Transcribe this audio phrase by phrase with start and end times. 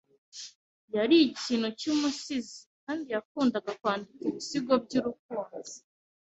[0.95, 5.71] Yari ikintu cyumusizi kandi yakundaga kwandika ibisigo byurukundo.